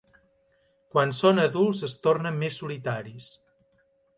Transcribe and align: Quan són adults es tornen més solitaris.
Quan 0.95 1.13
són 1.17 1.43
adults 1.43 1.83
es 1.89 1.95
tornen 2.07 2.41
més 2.45 2.61
solitaris. 2.63 3.29